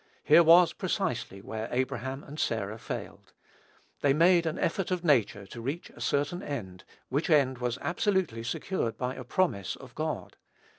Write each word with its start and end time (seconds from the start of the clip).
Here 0.23 0.41
was, 0.41 0.73
precisely, 0.73 1.43
where 1.43 1.69
Abraham 1.71 2.23
and 2.23 2.39
Sarah 2.39 2.79
failed. 2.79 3.33
They 4.01 4.13
made 4.13 4.47
an 4.47 4.57
effort 4.57 4.89
of 4.89 5.03
nature 5.05 5.45
to 5.45 5.61
reach 5.61 5.91
a 5.91 6.01
certain 6.01 6.41
end, 6.41 6.85
which 7.09 7.29
end 7.29 7.59
was 7.59 7.77
absolutely 7.83 8.41
secured 8.41 8.97
by 8.97 9.13
a 9.13 9.23
promise 9.23 9.75
of 9.75 9.93
God. 9.93 10.37